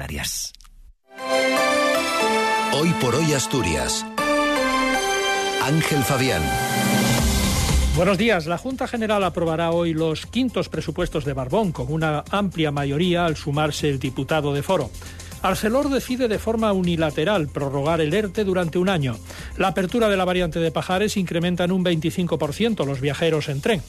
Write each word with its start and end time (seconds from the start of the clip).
Canarias. 0.00 0.54
Hoy 2.72 2.88
por 3.02 3.14
hoy 3.14 3.34
Asturias. 3.34 4.06
Ángel 5.62 6.02
Fabián. 6.04 6.40
Buenos 7.96 8.16
días. 8.16 8.46
La 8.46 8.56
Junta 8.56 8.88
General 8.88 9.22
aprobará 9.24 9.72
hoy 9.72 9.92
los 9.92 10.24
quintos 10.24 10.70
presupuestos 10.70 11.26
de 11.26 11.34
Barbón 11.34 11.72
con 11.72 11.92
una 11.92 12.24
amplia 12.30 12.70
mayoría 12.70 13.26
al 13.26 13.36
sumarse 13.36 13.90
el 13.90 13.98
diputado 13.98 14.54
de 14.54 14.62
Foro. 14.62 14.90
Arcelor 15.42 15.90
decide 15.90 16.28
de 16.28 16.38
forma 16.38 16.72
unilateral 16.72 17.48
prorrogar 17.48 18.00
el 18.00 18.14
ERTE 18.14 18.44
durante 18.44 18.78
un 18.78 18.88
año. 18.88 19.18
La 19.56 19.68
apertura 19.68 20.08
de 20.08 20.16
la 20.16 20.24
variante 20.24 20.58
de 20.58 20.70
Pajares 20.70 21.16
incrementa 21.16 21.64
en 21.64 21.72
un 21.72 21.84
25% 21.84 22.86
los 22.86 23.00
viajeros 23.00 23.48
en 23.48 23.60
tren. 23.60 23.82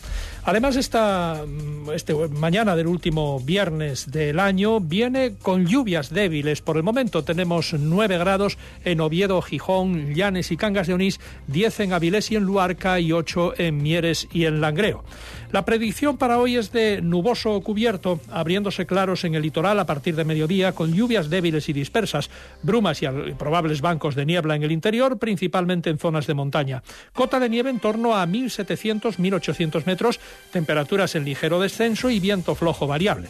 Además, 0.43 0.75
esta 0.75 1.45
mm, 1.45 1.91
este, 1.91 2.13
mañana 2.29 2.75
del 2.75 2.87
último 2.87 3.39
viernes 3.39 4.11
del 4.11 4.39
año 4.39 4.79
viene 4.79 5.35
con 5.41 5.65
lluvias 5.65 6.09
débiles. 6.09 6.61
Por 6.61 6.77
el 6.77 6.83
momento 6.83 7.23
tenemos 7.23 7.73
9 7.73 8.17
grados 8.17 8.57
en 8.83 8.99
Oviedo, 9.01 9.41
Gijón, 9.41 10.13
Llanes 10.13 10.51
y 10.51 10.57
Cangas 10.57 10.87
de 10.87 10.93
Onís, 10.93 11.19
10 11.47 11.79
en 11.81 11.93
Avilés 11.93 12.31
y 12.31 12.35
en 12.35 12.43
Luarca 12.43 12.99
y 12.99 13.11
8 13.11 13.53
en 13.57 13.81
Mieres 13.81 14.27
y 14.31 14.45
en 14.45 14.61
Langreo. 14.61 15.03
La 15.51 15.65
predicción 15.65 16.17
para 16.17 16.39
hoy 16.39 16.55
es 16.55 16.71
de 16.71 17.01
nuboso 17.01 17.59
cubierto, 17.59 18.21
abriéndose 18.31 18.85
claros 18.85 19.25
en 19.25 19.35
el 19.35 19.41
litoral 19.41 19.79
a 19.79 19.85
partir 19.85 20.15
de 20.15 20.23
mediodía, 20.23 20.71
con 20.71 20.93
lluvias 20.93 21.29
débiles 21.29 21.67
y 21.67 21.73
dispersas, 21.73 22.29
brumas 22.63 23.01
y 23.01 23.07
probables 23.37 23.81
bancos 23.81 24.15
de 24.15 24.25
niebla 24.25 24.55
en 24.55 24.63
el 24.63 24.71
interior, 24.71 25.19
principalmente 25.19 25.60
en 25.69 25.97
zonas 25.97 26.27
de 26.27 26.33
montaña. 26.33 26.83
Cota 27.13 27.39
de 27.39 27.49
nieve 27.49 27.69
en 27.69 27.79
torno 27.79 28.15
a 28.15 28.25
1.700-1.800 28.25 29.85
metros, 29.85 30.19
temperaturas 30.51 31.15
en 31.15 31.25
ligero 31.25 31.59
descenso 31.59 32.09
y 32.09 32.19
viento 32.19 32.55
flojo 32.55 32.87
variable. 32.87 33.29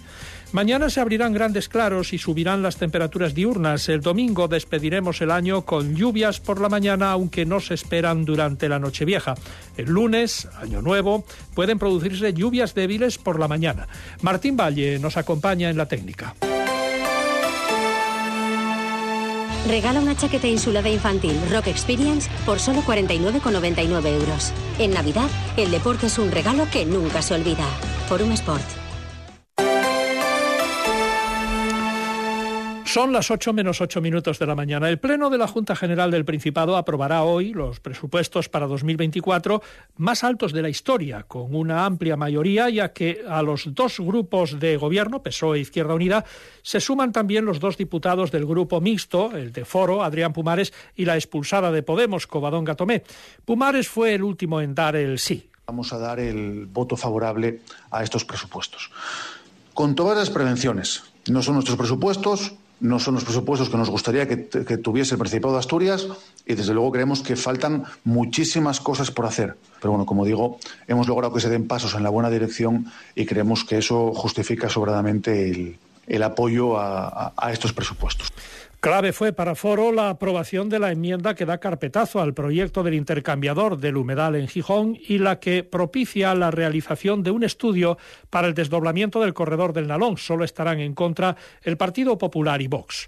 Mañana 0.52 0.90
se 0.90 1.00
abrirán 1.00 1.32
grandes 1.32 1.70
claros 1.70 2.12
y 2.12 2.18
subirán 2.18 2.62
las 2.62 2.76
temperaturas 2.76 3.34
diurnas. 3.34 3.88
El 3.88 4.02
domingo 4.02 4.50
despediremos 4.50 5.22
el 5.22 5.32
año 5.32 5.62
con 5.62 5.96
lluvias 5.96 6.42
por 6.42 6.60
la 6.60 6.68
mañana, 6.68 7.12
aunque 7.12 7.46
no 7.46 7.62
se 7.62 7.74
esperan 7.74 8.26
durante 8.26 8.68
la 8.68 8.78
noche 8.78 9.06
vieja. 9.06 9.36
El 9.78 9.86
lunes, 9.86 10.50
año 10.60 10.82
nuevo, 10.82 11.24
pueden 11.54 11.80
producirse 11.80 12.34
lluvias 12.34 12.76
débiles 12.76 13.18
por 13.18 13.40
la 13.40 13.48
mañana. 13.48 13.88
Martín 14.22 14.58
Valle 14.58 15.00
nos 15.00 15.16
acompaña 15.16 15.70
en 15.70 15.78
la 15.78 15.88
técnica. 15.88 16.36
Regala 19.68 20.00
una 20.00 20.16
chaqueta 20.16 20.48
insulada 20.48 20.90
infantil 20.90 21.40
Rock 21.52 21.68
Experience 21.68 22.30
por 22.46 22.60
solo 22.60 22.82
49,99 22.82 24.08
euros. 24.08 24.52
En 24.80 24.92
Navidad, 24.92 25.30
el 25.56 25.70
deporte 25.70 26.08
es 26.08 26.18
un 26.18 26.32
regalo 26.32 26.68
que 26.72 26.86
nunca 26.86 27.22
se 27.22 27.36
olvida. 27.36 27.68
Forum 28.08 28.32
Sport. 28.32 28.81
Son 32.86 33.14
las 33.14 33.32
8 33.32 33.54
menos 33.54 33.80
8 33.80 34.02
minutos 34.02 34.38
de 34.38 34.46
la 34.46 34.56
mañana. 34.56 34.90
El 34.90 35.00
Pleno 35.00 35.30
de 35.30 35.38
la 35.38 35.48
Junta 35.48 35.76
General 35.76 36.12
del 36.12 36.26
Principado 36.26 36.76
aprobará 36.76 37.24
hoy 37.24 37.54
los 37.54 37.80
presupuestos 37.80 38.50
para 38.50 38.68
2024 38.68 39.62
más 39.98 40.24
altos 40.26 40.52
de 40.52 40.62
la 40.62 40.68
historia, 40.68 41.24
con 41.24 41.56
una 41.56 41.86
amplia 41.86 42.18
mayoría, 42.18 42.70
ya 42.70 42.92
que 42.92 43.24
a 43.28 43.42
los 43.44 43.74
dos 43.74 44.00
grupos 44.00 44.60
de 44.60 44.76
gobierno, 44.76 45.24
PSOE 45.24 45.60
e 45.60 45.62
Izquierda 45.62 45.94
Unida, 45.94 46.26
se 46.64 46.82
suman 46.82 47.14
también 47.14 47.46
los 47.46 47.60
dos 47.60 47.78
diputados 47.78 48.30
del 48.30 48.46
grupo 48.46 48.82
mixto, 48.82 49.36
el 49.38 49.54
de 49.54 49.64
Foro, 49.64 50.04
Adrián 50.04 50.34
Pumares, 50.34 50.74
y 50.96 51.06
la 51.06 51.16
expulsada 51.16 51.72
de 51.72 51.84
Podemos, 51.84 52.28
Covadonga 52.28 52.76
Tomé. 52.76 53.04
Pumares 53.46 53.88
fue 53.88 54.16
el 54.16 54.24
último 54.24 54.60
en 54.60 54.76
dar 54.76 54.98
el 54.98 55.18
sí. 55.18 55.50
Vamos 55.68 55.94
a 55.94 55.98
dar 55.98 56.20
el 56.20 56.66
voto 56.66 56.98
favorable 56.98 57.62
a 57.90 58.04
estos 58.04 58.26
presupuestos. 58.26 58.92
Con 59.74 59.96
todas 59.96 60.18
las 60.18 60.30
prevenciones. 60.30 61.04
No 61.30 61.42
son 61.42 61.54
nuestros 61.54 61.78
presupuestos, 61.78 62.56
no 62.82 63.00
son 63.00 63.14
los 63.16 63.24
presupuestos 63.24 63.70
que 63.70 63.78
nos 63.78 63.90
gustaría 63.90 64.28
que, 64.28 64.38
tuviese 64.78 65.16
el 65.16 65.20
Principado 65.20 65.54
de 65.54 65.60
Asturias 65.60 66.08
y 66.46 66.56
desde 66.56 66.74
luego 66.74 66.92
creemos 66.92 67.22
que 67.22 67.36
faltan 67.36 67.86
muchísimas 68.04 68.82
cosas 68.82 69.12
por 69.12 69.26
hacer. 69.26 69.56
Pero 69.80 69.92
bueno, 69.92 70.06
como 70.06 70.26
digo, 70.26 70.58
hemos 70.88 71.08
logrado 71.08 71.34
que 71.34 71.40
se 71.40 71.50
den 71.50 71.68
pasos 71.68 71.94
en 71.94 72.04
la 72.04 72.10
buena 72.10 72.30
dirección 72.30 72.92
y 73.16 73.26
creemos 73.26 73.64
que 73.64 73.78
eso 73.78 74.14
justifica 74.14 74.68
sobradamente 74.68 75.78
el, 76.08 76.24
apoyo 76.24 76.78
a 76.78 77.50
estos 77.52 77.72
presupuestos. 77.72 78.34
Clave 78.82 79.14
fue 79.14 79.32
para 79.32 79.54
Foro 79.54 79.92
la 79.92 80.10
aprobación 80.10 80.68
de 80.68 80.80
la 80.80 80.92
enmienda 80.92 81.36
que 81.36 81.46
da 81.46 81.60
carpetazo 81.60 82.20
al 82.20 82.34
proyecto 82.34 82.82
del 82.82 82.96
intercambiador 82.96 83.78
del 83.78 83.96
humedal 83.96 84.34
en 84.34 84.48
Gijón 84.48 84.98
y 85.00 85.20
la 85.20 85.40
que 85.40 85.64
propicia 85.64 86.34
la 86.34 86.50
realización 86.50 87.22
de 87.22 87.30
un 87.30 87.44
estudio 87.44 88.00
para 88.32 88.48
el 88.48 88.56
desdoblamiento 88.56 89.22
del 89.22 89.36
corredor 89.36 89.74
del 89.74 89.86
Nalón. 89.86 90.18
Solo 90.18 90.44
estarán 90.44 90.80
en 90.80 90.96
contra 90.96 91.36
el 91.62 91.78
Partido 91.78 92.18
Popular 92.18 92.60
y 92.60 92.68
Vox. 92.68 93.08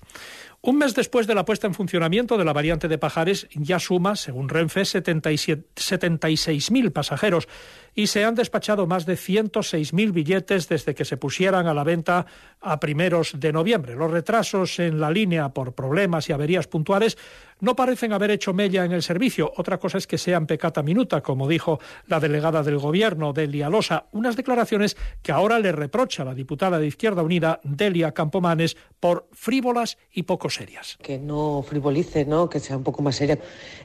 Un 0.66 0.78
mes 0.78 0.96
después 0.96 1.28
de 1.28 1.36
la 1.36 1.44
puesta 1.44 1.68
en 1.68 1.74
funcionamiento 1.74 2.38
de 2.38 2.46
la 2.46 2.54
variante 2.54 2.88
de 2.88 2.98
Pajares, 2.98 3.50
ya 3.54 3.80
suma, 3.80 4.16
según 4.16 4.48
Renfe, 4.48 4.84
76.000 4.84 6.94
pasajeros 6.94 7.50
y 7.96 8.08
se 8.08 8.24
han 8.24 8.36
despachado 8.36 8.88
más 8.88 9.06
de 9.06 9.16
106.000 9.16 10.14
billetes 10.14 10.70
desde 10.70 10.96
que 10.96 11.04
se 11.04 11.18
pusieran 11.18 11.68
a 11.68 11.74
la 11.74 11.84
venta 11.84 12.28
a 12.62 12.80
primeros 12.80 13.42
de 13.42 13.52
noviembre. 13.52 13.96
Los 13.96 14.10
retrasos 14.10 14.80
en 14.80 15.02
la 15.02 15.12
línea 15.12 15.50
por 15.50 15.74
problemas 15.74 16.30
y 16.30 16.32
averías 16.32 16.68
puntuales 16.68 17.18
no 17.64 17.78
parecen 17.78 18.12
haber 18.12 18.30
hecho 18.30 18.54
mella 18.54 18.84
en 18.84 18.92
el 18.92 19.02
servicio. 19.02 19.54
Otra 19.56 19.80
cosa 19.80 19.98
es 19.98 20.06
que 20.06 20.18
sean 20.18 20.48
pecata 20.48 20.84
minuta, 20.84 21.22
como 21.22 21.48
dijo 21.48 21.80
la 22.08 22.20
delegada 22.20 22.62
del 22.62 22.78
Gobierno, 22.78 23.32
Delia 23.32 23.70
Losa, 23.70 24.08
unas 24.12 24.36
declaraciones 24.36 24.98
que 25.22 25.32
ahora 25.32 25.60
le 25.60 25.72
reprocha 25.72 26.26
la 26.26 26.34
diputada 26.34 26.78
de 26.78 26.88
Izquierda 26.88 27.24
Unida, 27.24 27.62
Delia 27.64 28.12
Campomanes, 28.12 28.76
por 29.00 29.30
frívolas 29.32 29.98
y 30.12 30.24
poco 30.24 30.50
serias. 30.50 30.98
Que 31.02 31.18
no 31.18 31.64
frivolice, 31.66 32.26
¿no? 32.26 32.50
que 32.50 32.60
sea 32.60 32.76
un 32.76 32.84
poco 32.84 33.02
más 33.02 33.16
seria. 33.16 33.40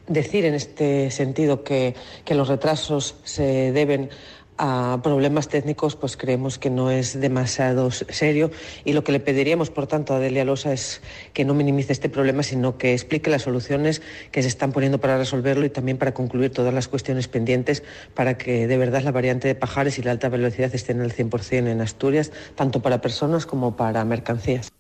Decir 0.09 0.45
en 0.45 0.55
este 0.55 1.13
sentido 1.13 1.63
que, 1.63 1.95
que 2.25 2.35
los 2.35 2.49
retrasos 2.49 3.15
se 3.23 3.71
deben 3.71 4.11
a 4.59 5.01
problemas 5.03 5.49
técnicos, 5.49 5.97
pues 5.97 6.17
creemos 6.17 6.59
que 6.59 6.71
no 6.71 6.91
es 6.91 7.19
demasiado 7.21 7.91
serio 7.91 8.51
y 8.85 8.93
lo 8.93 9.05
que 9.05 9.13
le 9.13 9.21
pediríamos, 9.21 9.71
por 9.71 9.87
tanto, 9.87 10.15
a 10.15 10.19
Delia 10.19 10.45
Losa 10.45 10.73
es 10.73 11.01
que 11.33 11.45
no 11.45 11.55
minimice 11.55 11.93
este 11.93 12.09
problema, 12.09 12.43
sino 12.43 12.77
que 12.77 12.93
explique 12.93 13.31
las 13.31 13.43
soluciones 13.43 14.03
que 14.31 14.43
se 14.43 14.49
están 14.49 14.73
poniendo 14.73 14.99
para 14.99 15.17
resolverlo 15.17 15.65
y 15.65 15.71
también 15.71 15.99
para 15.99 16.13
concluir 16.13 16.53
todas 16.53 16.75
las 16.75 16.89
cuestiones 16.89 17.29
pendientes 17.29 17.83
para 18.15 18.37
que 18.37 18.67
de 18.67 18.79
verdad 18.79 19.03
la 19.03 19.13
variante 19.13 19.49
de 19.49 19.55
Pajares 19.55 19.99
y 19.99 20.03
la 20.03 20.11
alta 20.11 20.29
velocidad 20.29 20.75
estén 20.75 21.01
al 21.01 21.13
100% 21.13 21.69
en 21.69 21.81
Asturias, 21.81 22.33
tanto 22.55 22.83
para 22.83 23.01
personas 23.01 23.47
como 23.47 23.77
para 23.77 24.05
mercancías. 24.05 24.78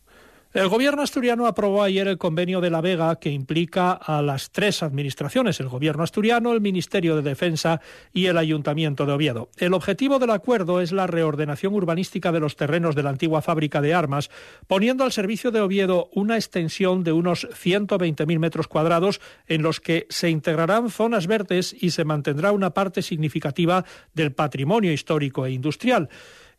El 0.54 0.69
gobierno 0.69 1.03
asturiano 1.03 1.47
aprobó 1.47 1.82
ayer 1.82 2.09
el 2.09 2.16
convenio 2.16 2.62
de 2.62 2.70
La 2.70 2.81
Vega 2.81 3.16
que 3.16 3.31
implica 3.31 3.92
a 3.92 4.22
las 4.22 4.50
tres 4.50 4.82
administraciones, 4.82 5.60
el 5.60 5.69
gobierno 5.69 6.03
asturiano, 6.03 6.54
el 6.54 6.62
Ministerio 6.62 7.16
de 7.16 7.20
Defensa 7.22 7.82
y 8.14 8.26
el 8.26 8.38
Ayuntamiento 8.38 9.04
de 9.04 9.12
Oviedo. 9.12 9.50
El 9.59 9.75
objetivo 9.75 10.19
del 10.19 10.31
acuerdo 10.31 10.81
es 10.81 10.91
la 10.91 11.06
reordenación 11.06 11.75
urbanística 11.75 12.32
de 12.32 12.41
los 12.41 12.56
terrenos 12.56 12.94
de 12.94 13.03
la 13.03 13.10
antigua 13.10 13.42
fábrica 13.42 13.82
de 13.82 13.92
armas, 13.92 14.31
poniendo 14.66 15.04
al 15.04 15.12
servicio 15.12 15.50
de 15.50 15.60
Oviedo 15.60 16.09
una 16.14 16.36
extensión 16.36 17.04
de 17.04 17.12
unos 17.12 17.47
120.000 17.50 18.38
metros 18.38 18.69
cuadrados 18.69 19.20
en 19.48 19.60
los 19.60 19.80
que 19.80 20.06
se 20.09 20.30
integrarán 20.30 20.88
zonas 20.88 21.26
verdes 21.26 21.76
y 21.78 21.91
se 21.91 22.04
mantendrá 22.04 22.53
una 22.53 22.70
parte 22.70 23.03
significativa 23.03 23.84
del 24.15 24.32
patrimonio 24.32 24.94
histórico 24.94 25.44
e 25.44 25.53
industrial. 25.53 26.09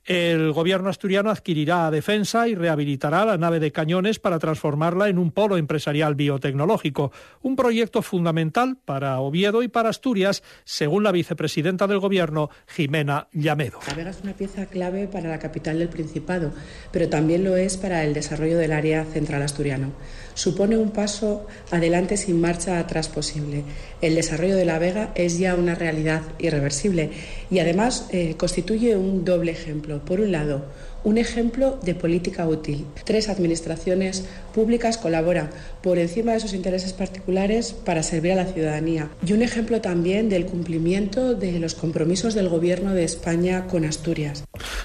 El 0.09 0.53
gobierno 0.53 0.89
asturiano 0.89 1.29
adquirirá 1.29 1.91
Defensa 1.91 2.47
y 2.47 2.55
rehabilitará 2.55 3.25
la 3.25 3.37
nave 3.37 3.59
de 3.59 3.71
cañones 3.71 4.17
para 4.17 4.39
transformarla 4.39 5.07
en 5.07 5.19
un 5.19 5.29
polo 5.29 5.55
empresarial 5.55 6.15
biotecnológico, 6.15 7.11
un 7.43 7.55
proyecto 7.55 8.01
fundamental 8.01 8.75
para 8.83 9.19
Oviedo 9.19 9.61
y 9.61 9.67
para 9.67 9.89
Asturias, 9.89 10.41
según 10.63 11.03
la 11.03 11.11
vicepresidenta 11.11 11.85
del 11.85 11.99
gobierno, 11.99 12.49
Jimena 12.65 13.27
Llamedo. 13.33 13.81
La 13.85 13.93
Vega 13.93 14.09
es 14.09 14.21
una 14.23 14.33
pieza 14.33 14.65
clave 14.65 15.07
para 15.07 15.29
la 15.29 15.37
capital 15.37 15.77
del 15.77 15.89
Principado, 15.89 16.53
pero 16.91 17.07
también 17.07 17.43
lo 17.43 17.55
es 17.55 17.77
para 17.77 18.03
el 18.03 18.15
desarrollo 18.15 18.57
del 18.57 18.71
área 18.71 19.05
central 19.05 19.43
asturiano 19.43 19.91
supone 20.39 20.77
un 20.77 20.91
paso 20.91 21.47
adelante 21.69 22.15
sin 22.15 22.39
marcha 22.39 22.79
atrás 22.79 23.09
posible. 23.09 23.63
El 24.01 24.15
desarrollo 24.15 24.55
de 24.55 24.63
la 24.63 24.79
Vega 24.79 25.11
es 25.15 25.37
ya 25.37 25.53
una 25.55 25.75
realidad 25.75 26.21
irreversible 26.39 27.11
y 27.51 27.59
además 27.59 28.07
eh, 28.11 28.35
constituye 28.37 28.95
un 28.95 29.25
doble 29.25 29.51
ejemplo. 29.51 29.98
Por 29.99 30.19
un 30.19 30.31
lado, 30.31 30.63
un 31.03 31.17
ejemplo 31.17 31.79
de 31.81 31.95
política 31.95 32.47
útil. 32.47 32.85
Tres 33.05 33.29
administraciones 33.29 34.25
públicas 34.53 34.97
colaboran 34.97 35.49
por 35.81 35.97
encima 35.97 36.33
de 36.33 36.39
sus 36.39 36.53
intereses 36.53 36.93
particulares 36.93 37.73
para 37.73 38.03
servir 38.03 38.33
a 38.33 38.35
la 38.35 38.45
ciudadanía. 38.45 39.09
Y 39.25 39.33
un 39.33 39.41
ejemplo 39.41 39.81
también 39.81 40.29
del 40.29 40.45
cumplimiento 40.45 41.35
de 41.35 41.59
los 41.59 41.75
compromisos 41.75 42.33
del 42.33 42.49
Gobierno 42.49 42.93
de 42.93 43.03
España 43.03 43.67
con 43.67 43.85
Asturias. 43.85 44.43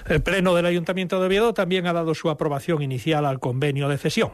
El 0.08 0.22
Pleno 0.22 0.54
del 0.54 0.66
Ayuntamiento 0.66 1.20
de 1.20 1.26
Oviedo 1.26 1.54
también 1.54 1.86
ha 1.86 1.92
dado 1.92 2.14
su 2.14 2.30
aprobación 2.30 2.82
inicial 2.82 3.26
al 3.26 3.40
convenio 3.40 3.88
de 3.88 3.98
cesión. 3.98 4.32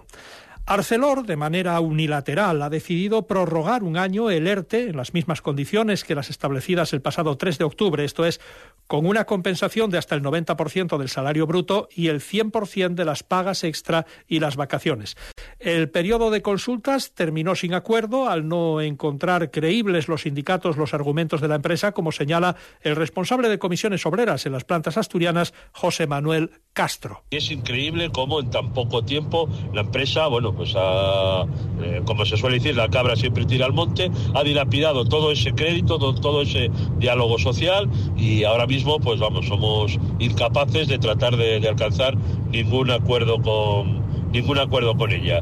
Arcelor, 0.67 1.27
de 1.27 1.37
manera 1.37 1.81
unilateral, 1.81 2.63
ha 2.63 2.71
decidido 2.71 3.27
prorrogar 3.27 3.83
un 3.83 3.97
año 3.97 4.31
el 4.31 4.47
ERTE 4.47 4.91
en 4.91 4.97
las 4.97 5.15
mismas 5.15 5.43
condiciones 5.43 6.05
que 6.05 6.15
las 6.15 6.31
establecidas 6.31 6.93
el 6.93 7.03
pasado 7.03 7.37
3 7.37 7.59
de 7.59 7.65
octubre, 7.65 8.05
esto 8.05 8.25
es, 8.25 8.41
con 8.87 9.07
una 9.07 9.25
compensación 9.25 9.91
de 9.91 9.99
hasta 9.99 10.15
el 10.15 10.23
90% 10.23 10.97
del 10.97 11.09
salario 11.09 11.47
bruto 11.47 11.89
y 11.95 12.09
el 12.09 12.21
100% 12.21 12.95
de 12.95 13.05
las 13.05 13.23
pagas 13.23 13.65
extra 13.65 14.07
y 14.29 14.39
las 14.39 14.57
vacaciones. 14.57 15.17
El 15.61 15.91
periodo 15.91 16.31
de 16.31 16.41
consultas 16.41 17.13
terminó 17.13 17.55
sin 17.55 17.75
acuerdo 17.75 18.31
al 18.31 18.49
no 18.49 18.81
encontrar 18.81 19.51
creíbles 19.51 20.09
los 20.09 20.23
sindicatos 20.23 20.79
los 20.79 20.95
argumentos 20.95 21.43
de 21.43 21.49
la 21.49 21.57
empresa, 21.57 21.93
como 21.93 22.13
señala 22.13 22.57
el 22.81 22.97
responsable 22.97 23.51
de 23.51 23.59
comisiones 23.59 24.07
obreras 24.07 24.47
en 24.47 24.53
las 24.53 24.65
plantas 24.65 24.97
asturianas, 24.97 25.53
José 25.73 26.07
Manuel 26.07 26.51
Castro. 26.73 27.25
Es 27.31 27.51
increíble 27.51 28.09
cómo 28.11 28.41
en 28.41 28.49
tan 28.49 28.73
poco 28.73 29.05
tiempo 29.05 29.51
la 29.75 29.83
empresa, 29.83 30.29
bueno, 30.29 30.55
pues 30.55 30.73
ha, 30.77 31.43
eh, 31.83 32.01
como 32.07 32.25
se 32.25 32.39
suele 32.39 32.57
decir, 32.57 32.75
la 32.75 32.89
cabra 32.89 33.15
siempre 33.15 33.45
tira 33.45 33.67
al 33.67 33.75
monte, 33.75 34.11
ha 34.35 34.43
dilapidado 34.43 35.05
todo 35.05 35.31
ese 35.31 35.53
crédito, 35.53 35.99
todo, 35.99 36.41
ese 36.41 36.71
diálogo 36.97 37.39
social 37.39 37.87
y 38.17 38.45
ahora 38.45 38.67
mismo, 38.67 38.99
pues 38.99 39.21
vamos, 39.21 39.47
somos 39.47 39.99
incapaces 40.21 40.89
de 40.89 40.99
tratar 40.99 41.37
de, 41.37 41.61
de 41.61 41.69
alcanzar 41.69 42.17
ningún 42.51 42.91
acuerdo 42.91 43.43
con 43.43 44.00
ningún 44.33 44.59
acuerdo 44.59 44.97
con 44.97 45.13
ella. 45.13 45.41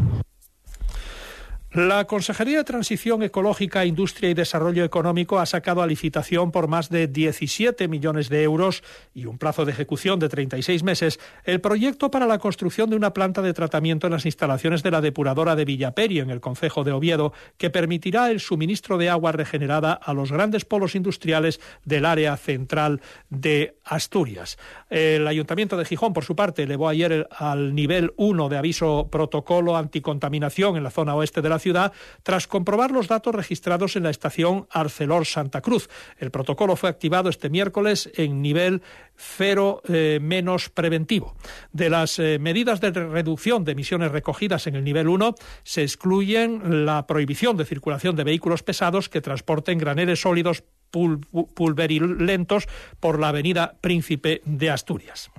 La 1.71 2.07
Consejería 2.07 2.57
de 2.57 2.65
Transición 2.65 3.23
Ecológica, 3.23 3.85
Industria 3.85 4.31
y 4.31 4.35
Desarrollo 4.35 4.85
Económico 4.85 5.39
ha 5.39 5.45
sacado 5.45 5.83
a 5.83 5.87
licitación 5.87 6.51
por 6.51 6.67
más 6.67 6.89
de 6.89 7.09
17 7.09 7.89
millones 7.89 8.31
de 8.31 8.43
euros 8.43 8.83
y 9.13 9.27
un 9.27 9.37
plazo 9.37 9.67
de 9.67 9.73
ejecución 9.73 10.19
de 10.19 10.31
36 10.31 10.83
meses 10.83 11.21
el 11.45 11.61
proyecto 11.61 12.11
para 12.11 12.27
la 12.27 12.39
construcción 12.39 12.89
de 12.89 12.97
una 12.97 13.13
planta 13.13 13.43
de 13.43 13.53
tratamiento 13.53 14.07
en 14.07 14.15
las 14.15 14.25
instalaciones 14.25 14.83
de 14.83 14.91
la 14.91 15.03
depuradora 15.03 15.57
de 15.57 15.67
Villaperi 15.67 16.21
en 16.21 16.31
el 16.31 16.41
concejo 16.41 16.85
de 16.85 16.93
Oviedo 16.93 17.35
que 17.59 17.69
permitirá 17.69 18.31
el 18.31 18.41
suministro 18.41 18.97
de 18.97 19.11
agua 19.11 19.33
regenerada 19.33 19.93
a 19.93 20.15
los 20.15 20.33
grandes 20.33 20.65
polos 20.65 20.95
industriales 20.95 21.61
del 21.85 22.07
área 22.07 22.39
central 22.39 23.03
de 23.29 23.77
Asturias. 23.85 24.57
El 24.89 25.29
Ayuntamiento 25.29 25.77
de 25.77 25.85
Gijón, 25.85 26.15
por 26.15 26.25
su 26.25 26.35
parte, 26.35 26.63
elevó 26.63 26.89
ayer 26.89 27.29
al 27.31 27.75
nivel 27.75 28.15
1 28.17 28.49
de 28.49 28.57
aviso 28.57 29.09
protocolo 29.13 29.77
anticontaminación 29.77 30.79
en 30.79 30.83
la 30.83 30.91
zona 30.91 31.15
oeste 31.15 31.43
de 31.43 31.49
la 31.51 31.58
ciudad 31.59 31.93
tras 32.23 32.47
comprobar 32.47 32.91
los 32.91 33.09
datos 33.09 33.35
registrados 33.35 33.97
en 33.97 34.03
la 34.03 34.11
estación 34.11 34.67
Arcelor 34.71 35.27
Santa 35.27 35.61
Cruz. 35.61 35.89
El 36.19 36.31
protocolo 36.31 36.77
fue 36.77 36.91
activado 36.91 37.29
este 37.29 37.51
miércoles 37.51 38.11
en 38.15 38.43
nivel 38.43 38.83
cero 39.17 39.83
eh, 39.89 40.19
menos 40.23 40.69
preventivo. 40.71 41.37
De 41.73 41.91
las 41.91 42.19
eh, 42.19 42.39
medidas 42.39 42.81
de 42.81 42.91
reducción 42.91 43.65
de 43.65 43.73
emisiones 43.73 44.13
recogidas 44.13 44.67
en 44.67 44.77
el 44.77 44.85
nivel 44.85 45.09
1 45.09 45.35
se 45.65 45.83
excluyen 45.83 46.87
la 46.87 47.07
prohibición 47.07 47.57
de 47.57 47.65
circulación 47.65 48.17
de 48.17 48.25
vehículos 48.25 48.63
pesados 48.63 49.09
que 49.09 49.21
transporten 49.21 49.79
graneles 49.79 50.21
sólidos 50.21 50.65
pulverilentos 50.91 52.67
por 53.01 53.19
la 53.21 53.29
avenida 53.29 53.77
Príncipe 53.81 54.41
de 54.45 54.71
Asturias. 54.71 55.31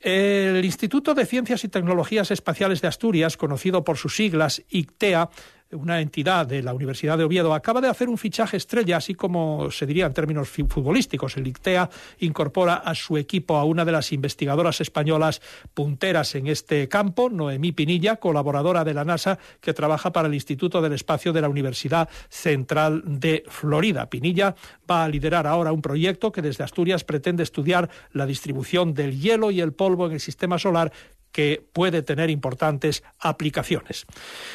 El 0.00 0.64
Instituto 0.64 1.14
de 1.14 1.26
Ciencias 1.26 1.62
y 1.64 1.68
Tecnologías 1.68 2.30
Espaciales 2.30 2.80
de 2.80 2.88
Asturias, 2.88 3.36
conocido 3.36 3.84
por 3.84 3.98
sus 3.98 4.16
siglas 4.16 4.62
ICTEA, 4.70 5.28
una 5.72 6.00
entidad 6.00 6.46
de 6.46 6.62
la 6.62 6.74
Universidad 6.74 7.16
de 7.16 7.24
Oviedo, 7.24 7.54
acaba 7.54 7.80
de 7.80 7.88
hacer 7.88 8.08
un 8.08 8.18
fichaje 8.18 8.56
estrella, 8.56 8.96
así 8.96 9.14
como 9.14 9.70
se 9.70 9.86
diría 9.86 10.06
en 10.06 10.14
términos 10.14 10.48
futbolísticos. 10.48 11.36
El 11.36 11.46
ICTEA 11.46 11.88
incorpora 12.18 12.74
a 12.74 12.94
su 12.94 13.16
equipo 13.16 13.56
a 13.56 13.64
una 13.64 13.84
de 13.84 13.92
las 13.92 14.12
investigadoras 14.12 14.80
españolas 14.80 15.40
punteras 15.74 16.34
en 16.34 16.46
este 16.48 16.88
campo, 16.88 17.30
Noemí 17.30 17.72
Pinilla, 17.72 18.16
colaboradora 18.16 18.84
de 18.84 18.94
la 18.94 19.04
NASA, 19.04 19.38
que 19.60 19.74
trabaja 19.74 20.12
para 20.12 20.28
el 20.28 20.34
Instituto 20.34 20.80
del 20.82 20.92
Espacio 20.92 21.32
de 21.32 21.40
la 21.40 21.48
Universidad 21.48 22.08
Central 22.28 23.02
de 23.06 23.44
Florida. 23.48 24.10
Pinilla 24.10 24.54
va 24.90 25.04
a 25.04 25.08
liderar 25.08 25.46
ahora 25.46 25.72
un 25.72 25.82
proyecto 25.82 26.32
que 26.32 26.42
desde 26.42 26.64
Asturias 26.64 27.04
pretende 27.04 27.42
estudiar 27.42 27.90
la 28.12 28.26
distribución 28.26 28.94
del 28.94 29.20
hielo 29.20 29.50
y 29.50 29.60
el 29.60 29.72
polvo 29.72 30.06
en 30.06 30.12
el 30.12 30.20
sistema 30.20 30.58
solar 30.58 30.92
que 31.32 31.62
puede 31.72 32.02
tener 32.02 32.30
importantes 32.30 33.02
aplicaciones. 33.18 34.06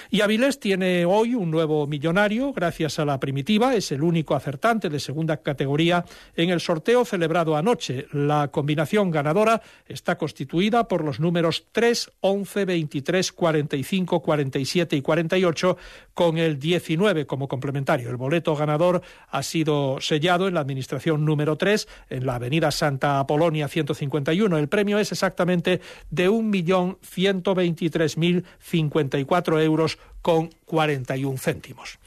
Y 0.10 0.22
Avilés 0.22 0.60
tiene 0.60 1.06
hoy 1.06 1.36
un 1.36 1.52
nuevo 1.52 1.88
millonario 1.88 2.54
gracias 2.54 3.00
a 3.00 3.06
la 3.06 3.20
primitiva, 3.20 3.76
es 3.76 3.92
el 3.92 4.04
único 4.04 4.36
acertante 4.36 4.90
de 4.90 5.00
segunda 5.00 5.38
categoría 5.38 6.06
en 6.36 6.50
el 6.50 6.60
sorteo 6.60 7.06
celebrado 7.06 7.56
anoche. 7.56 8.08
La 8.12 8.50
combinación 8.50 9.12
ganadora 9.12 9.62
está 9.88 10.18
constituida 10.18 10.88
por 10.88 11.04
los 11.04 11.20
números 11.20 11.66
3, 11.72 12.12
11, 12.22 12.66
23, 12.66 13.32
45, 13.32 14.22
47 14.22 14.96
y 14.96 15.02
48 15.02 15.78
con 16.14 16.38
el 16.38 16.60
19 16.60 17.26
como 17.26 17.48
complementario. 17.48 18.10
El 18.10 18.18
boleto 18.18 18.56
ganador 18.56 19.02
ha 19.30 19.44
sido 19.44 20.00
sellado 20.02 20.48
en 20.48 20.54
la 20.54 20.62
administración 20.62 21.26
número 21.26 21.56
3 21.56 21.88
en 22.10 22.26
la 22.26 22.36
avenida 22.36 22.72
Santa 22.72 23.20
Apolonia 23.20 23.68
151. 23.68 24.58
El 24.58 24.68
premio 24.68 25.00
es 25.00 25.12
exactamente 25.12 25.82
de 26.10 26.30
un 26.30 26.50
millón 26.50 26.65
1.123.054 26.66 29.64
euros 29.64 29.98
con 30.22 30.50
41 30.66 31.38
céntimos. 31.38 32.00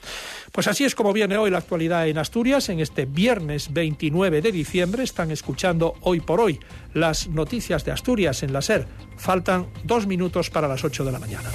Pues 0.50 0.66
así 0.66 0.84
es 0.84 0.96
como 0.96 1.12
viene 1.12 1.36
hoy 1.36 1.50
la 1.50 1.58
actualidad 1.58 2.08
en 2.08 2.16
Asturias. 2.18 2.68
En 2.68 2.80
este 2.80 3.06
viernes 3.06 3.72
29 3.72 4.42
de 4.42 4.50
diciembre 4.50 5.04
están 5.04 5.30
escuchando 5.30 5.94
hoy 6.00 6.18
por 6.20 6.40
hoy 6.40 6.58
las 6.94 7.28
noticias 7.28 7.84
de 7.84 7.92
Asturias 7.92 8.42
en 8.42 8.52
la 8.52 8.62
SER. 8.62 8.88
Faltan 9.16 9.68
dos 9.84 10.08
minutos 10.08 10.50
para 10.50 10.66
las 10.66 10.82
8 10.84 11.04
de 11.04 11.12
la 11.12 11.20
mañana. 11.20 11.52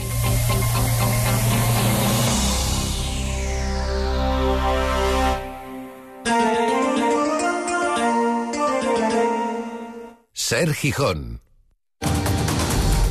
Ser 10.31 10.73
Gijón 10.73 11.41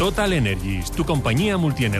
Total 0.02 0.32
Energies, 0.32 0.90
tu 0.90 1.04
compañía 1.04 1.56
multienergía 1.56 1.92